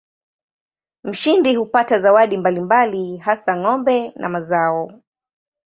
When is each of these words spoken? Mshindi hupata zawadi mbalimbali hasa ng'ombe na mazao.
Mshindi 1.03 1.55
hupata 1.55 1.95
zawadi 1.99 2.35
mbalimbali 2.37 3.17
hasa 3.17 3.57
ng'ombe 3.57 4.11
na 4.15 4.29
mazao. 4.29 5.01